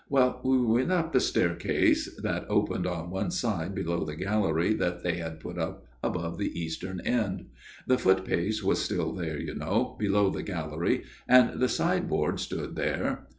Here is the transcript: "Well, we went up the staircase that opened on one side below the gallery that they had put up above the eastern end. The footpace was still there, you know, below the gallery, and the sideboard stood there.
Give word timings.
"Well, 0.09 0.41
we 0.43 0.57
went 0.57 0.91
up 0.91 1.13
the 1.13 1.19
staircase 1.19 2.09
that 2.23 2.47
opened 2.49 2.87
on 2.87 3.11
one 3.11 3.29
side 3.29 3.75
below 3.75 4.03
the 4.03 4.15
gallery 4.15 4.73
that 4.73 5.03
they 5.03 5.17
had 5.17 5.39
put 5.39 5.59
up 5.59 5.85
above 6.01 6.39
the 6.39 6.59
eastern 6.59 7.01
end. 7.01 7.45
The 7.85 7.97
footpace 7.99 8.63
was 8.63 8.79
still 8.81 9.13
there, 9.13 9.39
you 9.39 9.53
know, 9.53 9.95
below 9.99 10.31
the 10.31 10.41
gallery, 10.41 11.03
and 11.27 11.59
the 11.59 11.69
sideboard 11.69 12.39
stood 12.39 12.75
there. 12.75 13.27